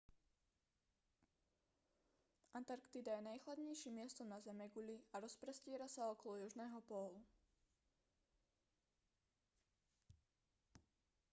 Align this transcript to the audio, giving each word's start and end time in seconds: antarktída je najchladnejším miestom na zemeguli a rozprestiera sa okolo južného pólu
antarktída 2.59 3.11
je 3.21 3.21
najchladnejším 3.27 3.93
miestom 4.01 4.27
na 4.33 4.39
zemeguli 4.47 4.97
a 5.13 5.21
rozprestiera 5.25 5.85
sa 5.85 6.09
okolo 6.09 6.41
južného 6.41 6.81
pólu 6.89 7.21